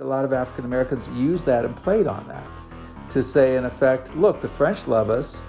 [0.00, 2.42] A lot of African Americans used that and played on that
[3.10, 5.40] to say, in effect, look, the French love us,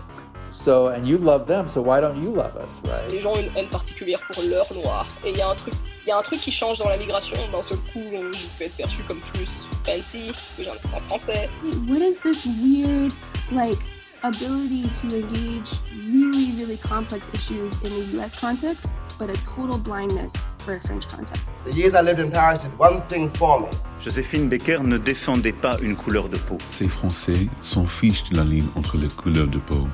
[0.51, 3.09] so and you love them, so why don't you love us, right?
[3.09, 5.07] Les gens ont une haine particulière pour leur noir.
[5.23, 5.73] Et il y a un truc,
[6.03, 7.35] il y a un truc qui change dans la migration.
[7.51, 8.29] D'un seul coup, on
[8.59, 11.49] peut être perçu comme plus fancy parce que j'ai un accent français.
[11.89, 13.11] What is this weird,
[13.51, 13.79] like,
[14.21, 15.71] ability to engage
[16.11, 21.07] really, really complex issues in the US context, but a total blindness for a French
[21.07, 21.43] context?
[21.65, 23.67] The years I lived in Paris did one thing for me.
[23.99, 26.57] Joséphine Baker ne défendait pas une couleur de peau.
[26.69, 29.87] Ces Français s'en fichent de la ligne entre les couleurs de peau.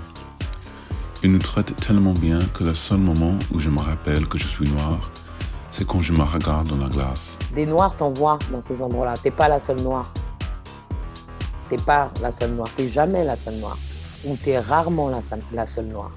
[1.24, 4.48] Ils nous traitent tellement bien que le seul moment où je me rappelle que je
[4.48, 5.12] suis noir,
[5.70, 7.38] c'est quand je me regarde dans la glace.
[7.54, 9.14] Des noirs, t'en vois dans ces endroits-là.
[9.22, 10.12] T'es pas la seule noire.
[11.70, 12.70] T'es pas la seule noire.
[12.76, 13.78] T'es jamais la seule noire.
[14.26, 16.12] Ou t'es rarement la, seule- la seule noire.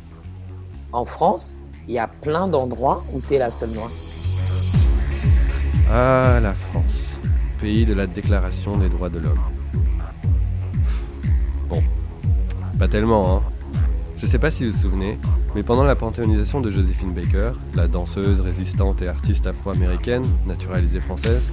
[0.93, 1.57] En France,
[1.89, 3.91] il y a plein d'endroits où t'es la seule noire.
[5.91, 7.21] Ah, la France,
[7.61, 9.41] pays de la Déclaration des droits de l'homme.
[11.69, 11.83] Bon,
[12.79, 13.43] pas tellement, hein.
[14.19, 15.19] Je sais pas si vous vous souvenez,
[15.55, 21.53] mais pendant la panthéonisation de Joséphine Baker, la danseuse, résistante et artiste afro-américaine, naturalisée française,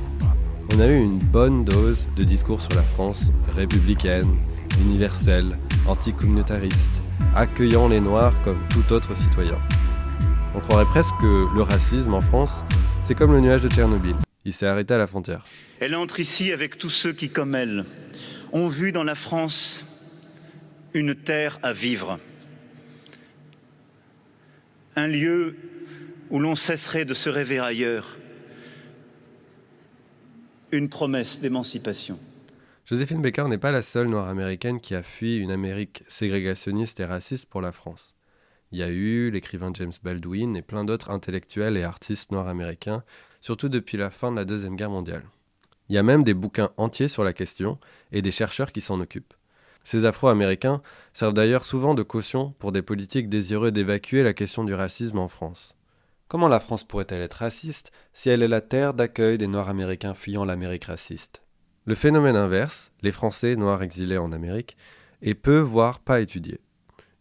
[0.73, 4.37] on a eu une bonne dose de discours sur la France républicaine,
[4.79, 7.03] universelle, anticommunautariste,
[7.35, 9.57] accueillant les Noirs comme tout autre citoyen.
[10.53, 12.63] On croirait presque que le racisme en France,
[13.03, 14.15] c'est comme le nuage de Tchernobyl.
[14.43, 15.45] Il s'est arrêté à la frontière.
[15.79, 17.85] Elle entre ici avec tous ceux qui, comme elle,
[18.51, 19.85] ont vu dans la France
[20.93, 22.19] une terre à vivre.
[24.97, 25.55] Un lieu
[26.29, 28.17] où l'on cesserait de se rêver ailleurs.
[30.73, 32.19] Une promesse d'émancipation.
[32.85, 37.05] Joséphine Baker n'est pas la seule noire américaine qui a fui une Amérique ségrégationniste et
[37.05, 38.15] raciste pour la France.
[38.71, 43.03] Il y a eu l'écrivain James Baldwin et plein d'autres intellectuels et artistes noirs américains,
[43.41, 45.23] surtout depuis la fin de la Deuxième Guerre mondiale.
[45.89, 47.77] Il y a même des bouquins entiers sur la question
[48.13, 49.33] et des chercheurs qui s'en occupent.
[49.83, 54.73] Ces Afro-Américains servent d'ailleurs souvent de caution pour des politiques désireux d'évacuer la question du
[54.73, 55.75] racisme en France.
[56.27, 60.13] Comment la France pourrait-elle être raciste si elle est la terre d'accueil des Noirs américains
[60.13, 61.41] fuyant l'Amérique raciste?
[61.85, 64.77] Le phénomène inverse, les Français noirs exilés en Amérique,
[65.23, 66.59] est peu voire pas étudié.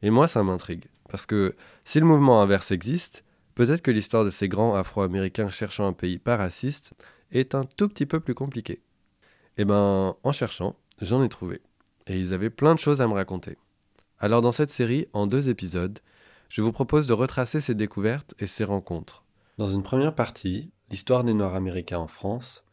[0.02, 4.30] Et moi ça m'intrigue, parce que si le mouvement inverse existe, peut-être que l'histoire de
[4.30, 6.92] ces grands Afro-Américains cherchant un pays pas raciste
[7.32, 8.80] est un tout petit peu plus compliquée.
[9.56, 11.60] Eh ben, en cherchant, j'en ai trouvé.
[12.06, 13.58] Et ils avaient plein de choses à me raconter.
[14.18, 15.98] Alors dans cette série, en deux épisodes,
[16.48, 19.24] je vous propose de retracer ces découvertes et ces rencontres.
[19.58, 22.64] Dans une première partie, l'histoire des Noirs américains en France,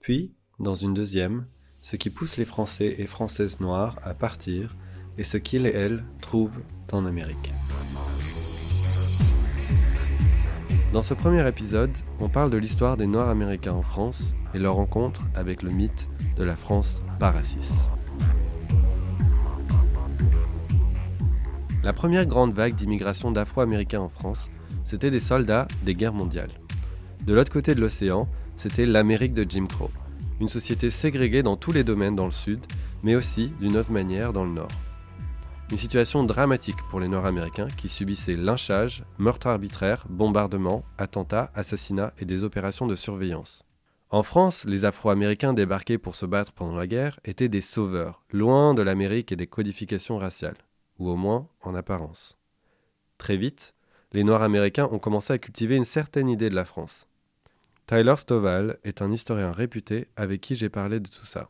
[0.00, 1.46] puis, dans une deuxième,
[1.82, 4.76] ce qui pousse les Français et Françaises noires à partir
[5.18, 6.60] et ce qu'ils et elles trouvent
[6.92, 7.52] en Amérique.
[10.94, 11.90] Dans ce premier épisode,
[12.20, 16.08] on parle de l'histoire des Noirs américains en France et leur rencontre avec le mythe
[16.36, 17.74] de la France pas raciste.
[21.82, 24.50] La première grande vague d'immigration d'Afro-Américains en France,
[24.84, 26.52] c'était des soldats des guerres mondiales.
[27.26, 29.90] De l'autre côté de l'océan, c'était l'Amérique de Jim Crow,
[30.40, 32.60] une société ségrégée dans tous les domaines dans le sud,
[33.02, 34.83] mais aussi d'une autre manière dans le nord.
[35.70, 42.26] Une situation dramatique pour les Nord-Américains qui subissaient lynchage, meurtres arbitraires, bombardements, attentats, assassinats et
[42.26, 43.64] des opérations de surveillance.
[44.10, 48.74] En France, les Afro-Américains débarqués pour se battre pendant la guerre étaient des sauveurs, loin
[48.74, 50.58] de l'Amérique et des codifications raciales,
[50.98, 52.36] ou au moins en apparence.
[53.16, 53.74] Très vite,
[54.12, 57.08] les Noirs américains ont commencé à cultiver une certaine idée de la France.
[57.86, 61.48] Tyler Stovall est un historien réputé avec qui j'ai parlé de tout ça.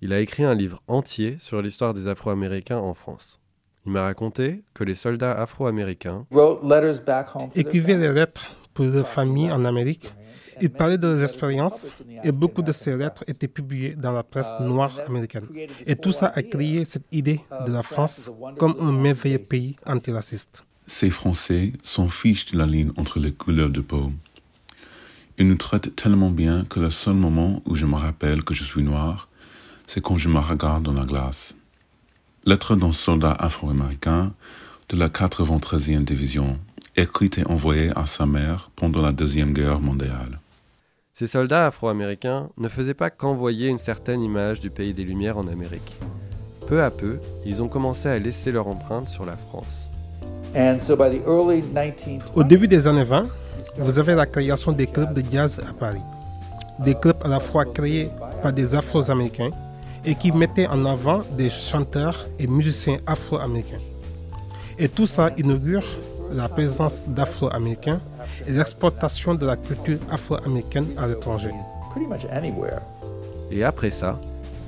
[0.00, 3.40] Il a écrit un livre entier sur l'histoire des Afro-Américains en France.
[3.84, 7.48] Il m'a raconté que les soldats afro-américains Wrote letters back home.
[7.48, 10.12] to their écrivaient des lettres pour leurs familles en Amérique.
[10.60, 11.92] Ils parlaient de leurs expériences
[12.22, 15.46] et beaucoup de ces lettres étaient publiées dans la presse noire américaine.
[15.86, 20.64] Et tout ça a créé cette idée de la France comme un merveilleux pays antiraciste.
[20.86, 24.12] Ces Français s'en fichent de la ligne entre les couleurs de peau.
[25.38, 28.64] Ils nous traitent tellement bien que le seul moment où je me rappelle que je
[28.64, 29.27] suis noir,
[29.88, 31.54] c'est quand je me regarde dans la glace.
[32.44, 34.32] Lettre d'un soldat afro-américain
[34.90, 36.58] de la 93e division,
[36.94, 40.40] écrite et envoyée à sa mère pendant la Deuxième Guerre mondiale.
[41.14, 45.48] Ces soldats afro-américains ne faisaient pas qu'envoyer une certaine image du pays des Lumières en
[45.48, 45.96] Amérique.
[46.66, 49.88] Peu à peu, ils ont commencé à laisser leur empreinte sur la France.
[50.54, 53.26] And so by the early 1920s, Au début des années 20,
[53.78, 56.02] vous avez la création des clubs de jazz à Paris.
[56.78, 58.10] Des clubs à la fois créés
[58.42, 59.50] par des Afro-Américains
[60.08, 63.82] et qui mettaient en avant des chanteurs et musiciens afro-américains.
[64.78, 65.84] Et tout ça inaugure
[66.32, 68.00] la présence d'Afro-Américains
[68.46, 71.50] et l'exportation de la culture afro-américaine à l'étranger.
[73.50, 74.18] Et après ça,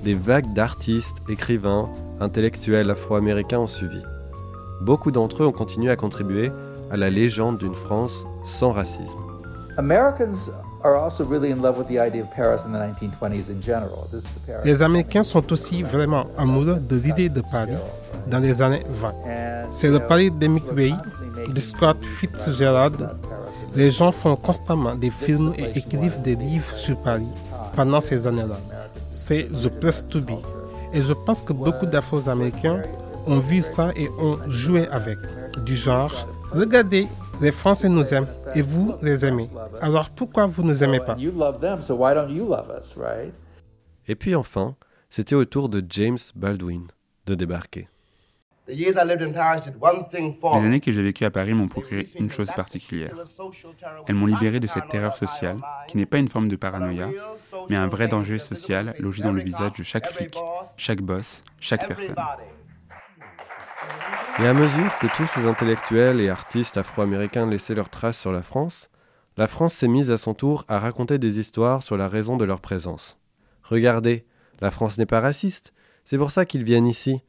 [0.05, 1.89] des vagues d'artistes, écrivains,
[2.21, 4.03] intellectuels afro-américains ont suivi.
[4.83, 6.51] Beaucoup d'entre eux ont continué à contribuer
[6.91, 9.19] à la légende d'une France sans racisme.
[14.65, 17.77] Les Américains sont aussi vraiment amoureux de l'idée de Paris
[18.27, 19.15] dans les années 20.
[19.71, 20.93] C'est le Paris d'Hemingway,
[21.49, 23.11] de Scott Fitzgerald.
[23.75, 27.31] Les gens font constamment des films et écrivent des livres sur Paris
[27.77, 28.59] pendant ces années-là.
[29.13, 30.41] C'est The Place to Be.
[30.93, 32.83] Et je pense que beaucoup d'Afro-Américains
[33.27, 35.19] ont vu ça et ont joué avec.
[35.65, 37.07] Du genre, regardez,
[37.41, 39.49] les Français nous aiment et vous les aimez.
[39.81, 41.17] Alors pourquoi vous ne nous aimez pas?
[44.07, 44.77] Et puis enfin,
[45.09, 46.87] c'était au tour de James Baldwin
[47.27, 47.89] de débarquer.
[48.69, 53.17] Les années que j'ai vécues à Paris m'ont procuré une chose particulière.
[54.07, 55.57] Elles m'ont libéré de cette terreur sociale,
[55.89, 57.09] qui n'est pas une forme de paranoïa,
[57.69, 60.39] mais un vrai danger social logé dans le visage de chaque flic,
[60.77, 62.15] chaque boss, chaque personne.
[64.43, 68.41] Et à mesure que tous ces intellectuels et artistes afro-américains laissaient leurs traces sur la
[68.41, 68.89] France,
[69.37, 72.47] la France s'est mise à son tour à raconter des histoires sur la raison de
[72.47, 73.19] leur présence.
[73.63, 74.25] Regardez,
[74.63, 75.75] la France n'est pas raciste,
[76.07, 77.21] c'est pour ça qu'ils viennent ici,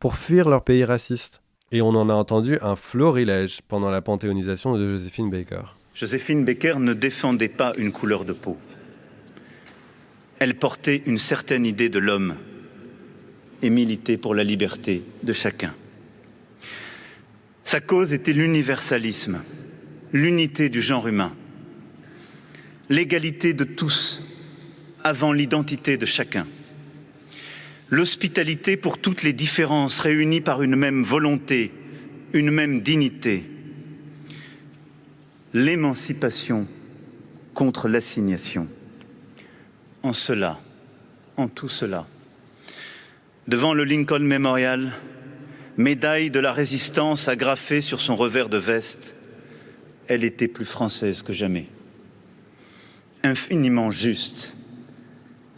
[0.00, 1.42] pour fuir leur pays raciste.
[1.70, 5.64] Et on en a entendu un florilège pendant la panthéonisation de Joséphine Baker.
[5.94, 8.56] Joséphine Baker ne défendait pas une couleur de peau.
[10.38, 12.36] Elle portait une certaine idée de l'homme
[13.60, 15.74] et militait pour la liberté de chacun.
[17.64, 19.40] Sa cause était l'universalisme,
[20.12, 21.34] l'unité du genre humain,
[22.88, 24.22] l'égalité de tous
[25.02, 26.46] avant l'identité de chacun,
[27.90, 31.72] l'hospitalité pour toutes les différences réunies par une même volonté,
[32.32, 33.44] une même dignité,
[35.54, 36.66] l'émancipation
[37.54, 38.68] contre l'assignation.
[40.02, 40.60] En cela,
[41.36, 42.06] en tout cela,
[43.48, 44.92] devant le Lincoln Memorial,
[45.76, 49.16] médaille de la résistance agrafée sur son revers de veste,
[50.08, 51.68] elle était plus française que jamais.
[53.22, 54.56] Infiniment juste,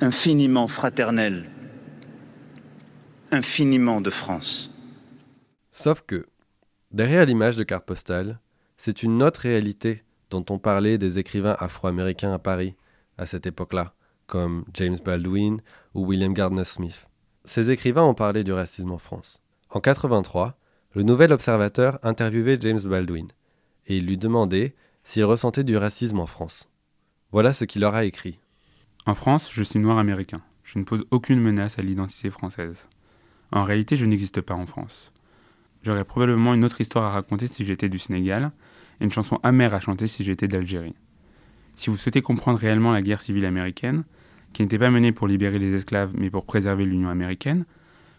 [0.01, 1.51] infiniment fraternelle,
[3.33, 4.71] infiniment de France.
[5.71, 6.27] Sauf que,
[6.93, 8.39] derrière l'image de carte postale,
[8.77, 12.75] c'est une autre réalité dont on parlait des écrivains afro-américains à Paris
[13.19, 13.95] à cette époque-là,
[14.27, 15.61] comme James Baldwin
[15.95, 17.07] ou William Gardner Smith.
[17.45, 19.41] Ces écrivains ont parlé du racisme en France.
[19.77, 20.59] En 83,
[20.95, 23.27] le Nouvel Observateur interviewait James Baldwin
[23.87, 24.75] et il lui demandait
[25.05, 26.71] s'il ressentait du racisme en France.
[27.31, 28.39] Voilà ce qu'il leur a écrit.
[29.05, 30.41] En France, je suis noir américain.
[30.65, 32.89] Je ne pose aucune menace à l'identité française.
[33.53, 35.13] En réalité, je n'existe pas en France.
[35.83, 38.53] J'aurais probablement une autre histoire à raconter si j'étais du Sénégal
[39.03, 40.97] et une chanson amère à chanter si j'étais d'Algérie.
[41.77, 44.05] Si vous souhaitez comprendre réellement la guerre civile américaine,
[44.55, 47.67] qui n'était pas menée pour libérer les esclaves mais pour préserver l'Union américaine,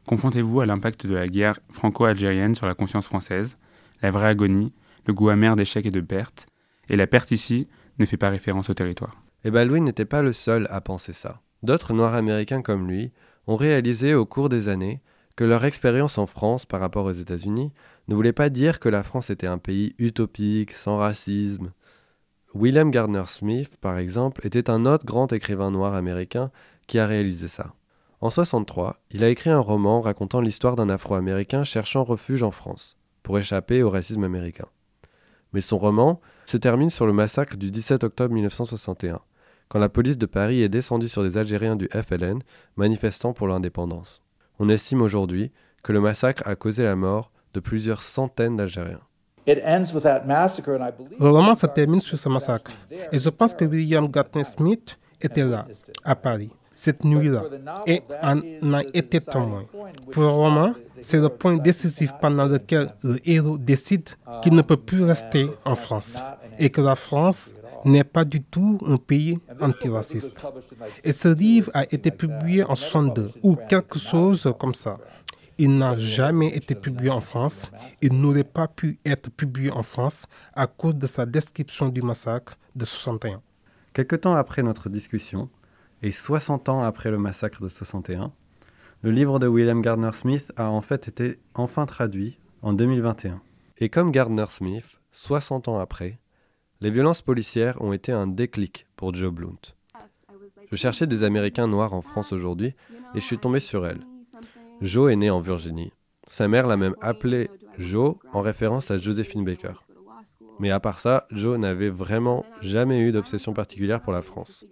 [0.07, 3.57] confrontez-vous à l'impact de la guerre franco-algérienne sur la conscience française,
[4.01, 4.73] la vraie agonie,
[5.05, 6.47] le goût amer d'échec et de perte,
[6.89, 7.67] et la perte ici
[7.99, 9.21] ne fait pas référence au territoire.
[9.43, 11.41] Et Baldwin n'était pas le seul à penser ça.
[11.61, 13.11] D'autres Noirs américains comme lui
[13.47, 15.01] ont réalisé au cours des années
[15.35, 17.73] que leur expérience en France par rapport aux États-Unis
[18.07, 21.71] ne voulait pas dire que la France était un pays utopique, sans racisme.
[22.53, 26.49] William Gardner Smith, par exemple, était un autre grand écrivain noir américain
[26.87, 27.73] qui a réalisé ça.
[28.19, 32.97] En 63, il a écrit un roman racontant l'histoire d'un Afro-Américain cherchant refuge en France,
[33.21, 34.65] pour échapper au racisme américain.
[35.53, 39.19] Mais son roman se termine sur le massacre du 17 octobre 1961,
[39.69, 42.41] quand la police de Paris est descendue sur des Algériens du FLN
[42.75, 44.23] manifestant pour l'indépendance.
[44.57, 45.51] On estime aujourd'hui
[45.83, 49.01] que le massacre a causé la mort de plusieurs centaines d'Algériens.
[49.45, 52.71] Le roman se termine sur ce massacre.
[53.11, 55.67] Et je pense que William Gardner Smith était là,
[56.03, 57.43] à Paris cette nuit-là
[57.87, 59.65] et en a été témoin.
[60.11, 64.09] Pour le roman, c'est le point décisif pendant lequel le héros décide
[64.43, 66.21] qu'il ne peut plus rester en France
[66.59, 70.43] et que la France n'est pas du tout un pays antiraciste.
[71.03, 74.97] Et ce livre a été publié en 62 ou quelque chose comme ça.
[75.57, 77.71] Il n'a jamais été publié en France.
[78.03, 82.55] Il n'aurait pas pu être publié en France à cause de sa description du massacre
[82.75, 83.41] de 61.
[83.93, 85.49] Quelque temps après notre discussion,
[86.03, 88.31] et 60 ans après le massacre de 61,
[89.01, 93.41] le livre de William Gardner Smith a en fait été enfin traduit en 2021.
[93.77, 96.19] Et comme Gardner Smith, 60 ans après,
[96.81, 99.59] les violences policières ont été un déclic pour Joe Blunt.
[100.71, 102.75] Je cherchais des Américains noirs en France aujourd'hui
[103.15, 104.01] et je suis tombé sur elle.
[104.81, 105.93] Joe est né en Virginie.
[106.27, 109.73] Sa mère l'a même appelé Joe en référence à Josephine Baker.
[110.59, 114.65] Mais à part ça, Joe n'avait vraiment jamais eu d'obsession particulière pour la France.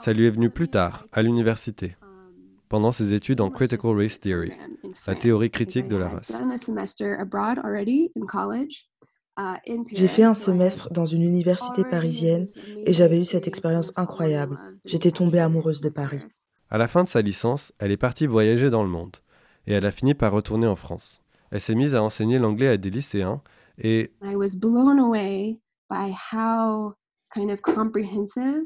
[0.00, 1.96] Ça lui est venu plus tard, à l'université,
[2.68, 4.52] pendant ses études en Critical Race Theory,
[5.06, 6.32] la théorie critique de la race.
[9.92, 12.46] J'ai fait un semestre dans une université parisienne
[12.84, 14.58] et j'avais eu cette expérience incroyable.
[14.84, 16.20] J'étais tombée amoureuse de Paris.
[16.70, 19.16] À la fin de sa licence, elle est partie voyager dans le monde
[19.66, 21.22] et elle a fini par retourner en France.
[21.50, 23.40] Elle s'est mise à enseigner l'anglais à des lycéens
[23.78, 26.94] et I was blown away by how
[27.32, 28.64] kind of comprehensive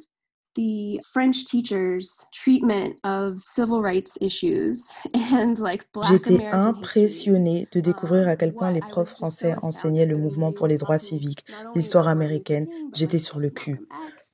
[0.54, 8.28] the French teachers' treatment of civil rights issues and like black J'étais impressionnée de découvrir
[8.28, 11.44] à quel point les profs français enseignaient le mouvement pour les droits civiques,
[11.74, 12.66] l'histoire américaine.
[12.94, 13.80] J'étais sur le cul.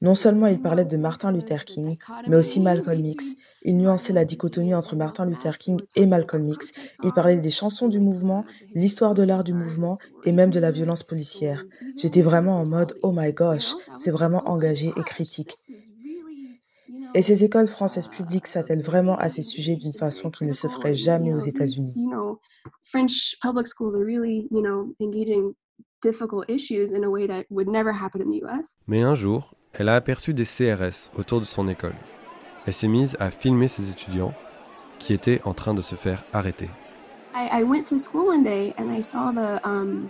[0.01, 1.99] Non seulement ils parlaient de Martin Luther King,
[2.29, 3.35] mais aussi Malcolm X.
[3.63, 6.71] Ils nuançaient la dichotomie entre Martin Luther King et Malcolm X.
[7.03, 8.45] Ils parlaient des chansons du mouvement,
[8.75, 11.65] l'histoire de l'art du mouvement et même de la violence policière.
[11.97, 15.57] J'étais vraiment en mode oh my gosh, c'est vraiment engagé et critique.
[17.15, 20.69] Et ces écoles françaises publiques s'attellent vraiment à ces sujets d'une façon qui ne se
[20.69, 21.95] ferait jamais aux États-Unis.
[21.97, 22.39] you know,
[22.83, 25.55] French public schools are really, you know, engaging
[26.03, 28.75] difficult issues in a way that would never happen in the US.
[28.87, 31.95] Mais un jour, elle a aperçu des CRS autour de son école.
[32.67, 34.35] Elle s'est mise à filmer ses étudiants
[34.99, 36.69] qui étaient en train de se faire arrêter.
[37.35, 40.09] I, I went to school one day and I saw the um,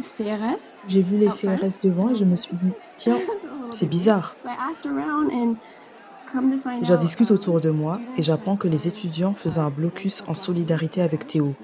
[0.00, 0.78] CRS.
[0.88, 3.18] J'ai vu les CRS devant et je me suis dit, tiens,
[3.70, 4.36] c'est bizarre.
[6.82, 11.02] J'en discute autour de moi et j'apprends que les étudiants faisaient un blocus en solidarité
[11.02, 11.54] avec Théo.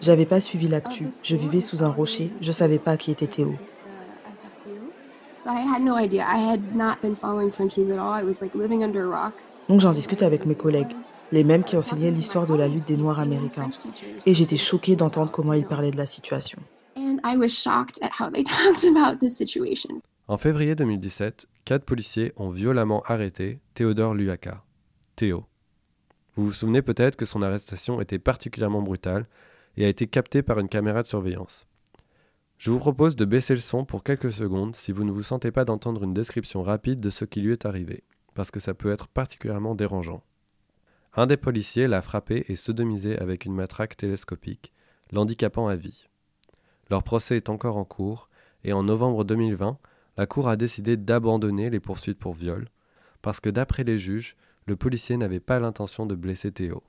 [0.00, 3.54] J'avais pas suivi l'actu, je vivais sous un rocher, je savais pas qui était Théo.
[9.68, 10.92] Donc j'en discute avec mes collègues,
[11.32, 13.70] les mêmes qui enseignaient l'histoire de la lutte des Noirs américains.
[14.26, 16.58] Et j'étais choquée d'entendre comment ils parlaient de la situation.
[20.30, 24.62] En février 2017, quatre policiers ont violemment arrêté Théodore Luaka,
[25.16, 25.44] Théo.
[26.36, 29.26] Vous vous souvenez peut-être que son arrestation était particulièrement brutale
[29.76, 31.66] et a été captée par une caméra de surveillance.
[32.58, 35.50] Je vous propose de baisser le son pour quelques secondes si vous ne vous sentez
[35.50, 38.92] pas d'entendre une description rapide de ce qui lui est arrivé, parce que ça peut
[38.92, 40.22] être particulièrement dérangeant.
[41.14, 44.72] Un des policiers l'a frappé et sodomisé avec une matraque télescopique,
[45.10, 46.06] l'handicapant à vie.
[46.88, 48.28] Leur procès est encore en cours,
[48.62, 49.78] et en novembre 2020,
[50.20, 52.68] la Cour a décidé d'abandonner les poursuites pour viol,
[53.22, 54.36] parce que d'après les juges,
[54.66, 56.82] le policier n'avait pas l'intention de blesser Théo.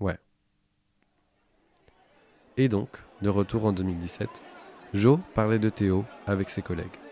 [0.00, 0.18] Ouais.
[2.56, 2.88] Et donc,
[3.20, 4.30] de retour en 2017,
[4.94, 7.03] Joe parlait de Théo avec ses collègues.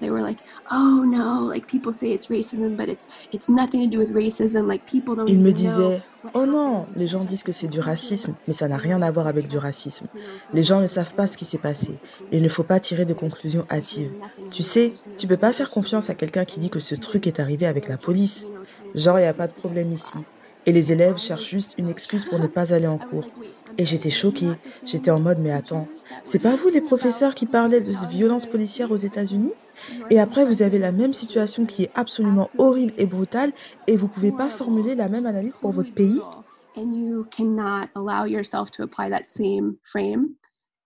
[0.00, 0.38] They were like,
[0.72, 4.66] "Oh no, like people say it's racism, but it's it's nothing to do with racism.
[4.66, 6.00] Like people don't Ils me disaient
[6.34, 9.26] Oh non, les gens disent que c'est du racisme, mais ça n'a rien à voir
[9.26, 10.06] avec du racisme.
[10.52, 11.98] Les gens ne savent pas ce qui s'est passé.
[12.30, 14.10] Il ne faut pas tirer de conclusions hâtives.
[14.50, 17.40] Tu sais, tu peux pas faire confiance à quelqu'un qui dit que ce truc est
[17.40, 18.46] arrivé avec la police.
[18.94, 20.12] Genre, il n'y a pas de problème ici.
[20.66, 23.24] Et les élèves cherchent juste une excuse pour ne pas aller en cours.
[23.78, 24.52] Et j'étais choquée.
[24.84, 25.88] J'étais en mode, mais attends,
[26.22, 29.52] c'est pas vous les professeurs qui parlaient de violences policières aux États-Unis?
[30.10, 33.52] Et après, vous avez la même situation qui est absolument horrible et brutale,
[33.86, 36.20] et vous pouvez pas formuler la même analyse pour votre pays
[36.76, 40.36] and you cannot allow yourself to apply that same frame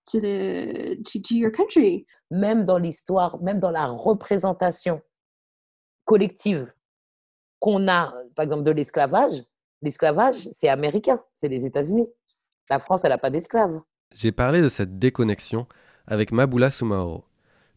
[0.07, 2.07] to the to, to your country.
[2.31, 5.01] Même dans l'histoire, même dans la représentation
[6.05, 6.73] collective
[7.61, 9.45] qu'on a, par exemple, de l'esclavage,
[9.83, 12.09] l'esclavage, c'est américain, c'est les États-Unis.
[12.69, 13.81] La France, elle n'a pas d'esclaves.
[14.13, 15.67] J'ai parlé de cette déconnexion
[16.07, 17.25] avec Maboula Soumaoro,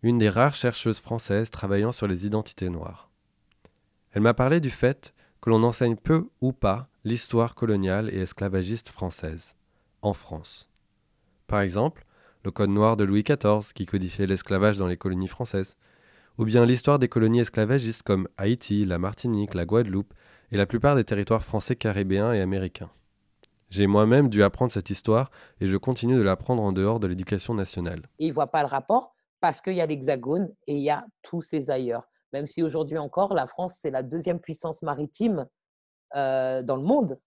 [0.04, 3.10] une des rares chercheuses françaises travaillant sur les identités noires.
[4.12, 8.90] Elle m'a parlé du fait que l'on enseigne peu ou pas l'histoire coloniale et esclavagiste
[8.90, 9.56] française,
[10.02, 10.70] en France.
[11.48, 12.06] Par exemple,
[12.44, 15.78] le Code noir de Louis XIV qui codifiait l'esclavage dans les colonies françaises,
[16.38, 20.14] ou bien l'histoire des colonies esclavagistes comme Haïti, la Martinique, la Guadeloupe
[20.52, 22.92] et la plupart des territoires français caribéens et américains.
[23.70, 27.54] J'ai moi-même dû apprendre cette histoire et je continue de l'apprendre en dehors de l'éducation
[27.54, 28.04] nationale.
[28.20, 31.06] Ils ne voient pas le rapport parce qu'il y a l'Hexagone et il y a
[31.22, 32.04] tous ces ailleurs.
[32.34, 35.48] Même si aujourd'hui encore, la France, c'est la deuxième puissance maritime
[36.16, 37.20] euh, dans le monde.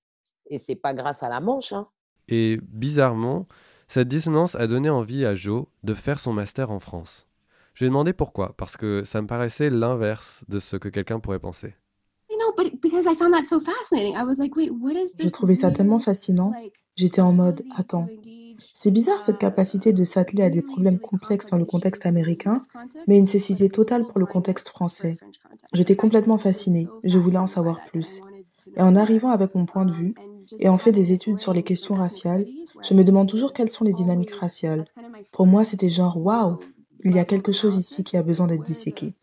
[0.49, 1.73] Et c'est pas grâce à la Manche.
[1.73, 1.89] hein.
[2.29, 3.47] Et bizarrement,
[3.89, 7.29] cette dissonance a donné envie à Joe de faire son master en France.
[7.75, 11.19] Je lui ai demandé pourquoi, parce que ça me paraissait l'inverse de ce que quelqu'un
[11.21, 11.75] pourrait penser.
[12.31, 15.13] You know, but because I found that so fascinating, I was like, wait, what is
[15.19, 15.33] Je this?
[15.33, 16.53] trouvais ça tellement fascinant.
[17.01, 18.09] J'étais en mode, attends,
[18.75, 22.59] c'est bizarre cette capacité de s'atteler à des problèmes complexes dans le contexte américain,
[23.09, 25.17] mais une nécessité totale pour le contexte français.
[25.73, 28.21] J'étais complètement fascinée, je voulais en savoir plus.
[28.77, 30.15] Et en arrivant avec mon point de vue,
[30.59, 32.45] et en fait des études sur les questions raciales,
[32.87, 34.85] je me demande toujours quelles sont les dynamiques raciales.
[35.33, 36.59] Pour moi, c'était genre, waouh,
[37.03, 39.15] il y a quelque chose ici qui a besoin d'être disséqué.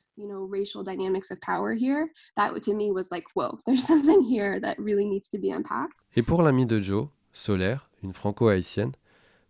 [6.15, 8.93] Et pour l'ami de Joe, Solaire, une franco-haïtienne,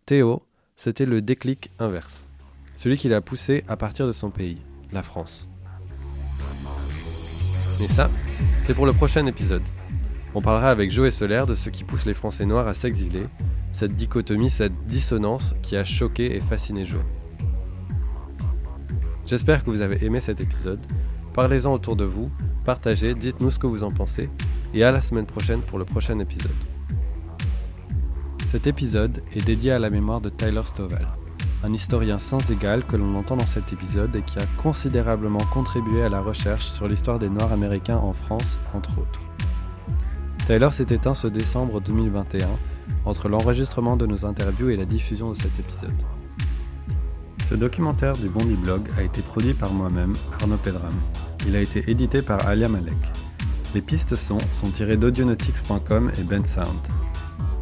[0.05, 0.43] Théo,
[0.75, 2.29] c'était le déclic inverse.
[2.75, 5.47] Celui qui l'a poussé à partir de son pays, la France.
[7.79, 8.11] Mais ça,
[8.65, 9.63] c'est pour le prochain épisode.
[10.35, 13.23] On parlera avec Joe et Solaire de ce qui pousse les Français noirs à s'exiler,
[13.71, 17.01] cette dichotomie, cette dissonance qui a choqué et fasciné Joe.
[19.25, 20.81] J'espère que vous avez aimé cet épisode.
[21.33, 22.29] Parlez-en autour de vous,
[22.65, 24.29] partagez, dites-nous ce que vous en pensez,
[24.73, 26.51] et à la semaine prochaine pour le prochain épisode.
[28.57, 31.07] Cet épisode est dédié à la mémoire de Tyler Stovall,
[31.63, 36.01] un historien sans égal que l'on entend dans cet épisode et qui a considérablement contribué
[36.01, 39.21] à la recherche sur l'histoire des Noirs américains en France, entre autres.
[40.47, 42.47] Tyler s'est éteint ce décembre 2021,
[43.05, 46.01] entre l'enregistrement de nos interviews et la diffusion de cet épisode.
[47.47, 50.95] Ce documentaire du Bondi Blog a été produit par moi-même, Arnaud Pedram.
[51.47, 52.97] Il a été édité par Alia Malek.
[53.75, 57.06] Les pistes son sont tirées d'audionautics.com et Ben Sound.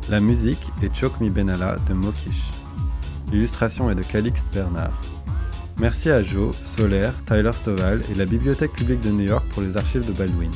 [0.07, 2.43] La musique est Choke Me Benalla de Mokish.
[3.31, 4.93] L'illustration est de Calixte Bernard.
[5.79, 9.75] Merci à Joe, Solaire, Tyler Stovall et la Bibliothèque publique de New York pour les
[9.75, 10.51] archives de Baldwin.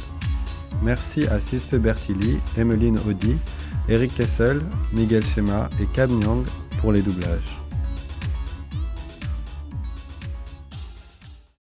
[0.84, 3.38] Merci à Cispe Bertilli, Emeline Audi,
[3.88, 4.62] Eric Kessel,
[4.94, 6.46] Miguel Schema et Cam Young
[6.80, 7.58] pour les doublages.